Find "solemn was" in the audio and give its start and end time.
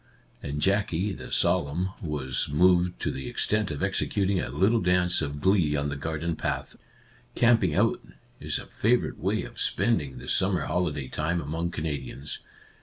1.31-2.49